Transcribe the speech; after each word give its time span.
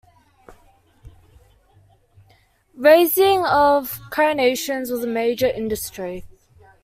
Raising 2.73 3.45
of 3.45 3.99
carnations 4.09 4.89
was 4.89 5.03
a 5.03 5.07
major 5.07 5.45
industry. 5.45 6.25